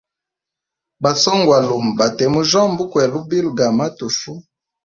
[1.01, 4.31] Ba swongwalume bate mujyomba ukwela lubilo ga matufu.